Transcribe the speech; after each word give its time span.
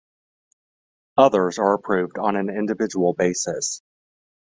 Others 1.17 1.59
are 1.59 1.75
approved 1.75 2.17
on 2.17 2.35
an 2.35 2.49
individual 2.49 3.13
basis. 3.13 3.83